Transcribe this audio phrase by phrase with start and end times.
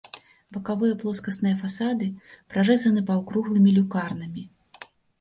[0.55, 2.09] Бакавыя плоскасныя фасады
[2.55, 4.43] прарэзаны паўкруглымі люкарнамі.